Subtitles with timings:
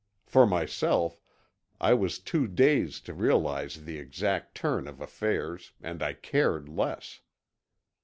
[0.25, 1.21] For myself,
[1.79, 7.19] I was too dazed to realize the exact turn of affairs, and I cared less.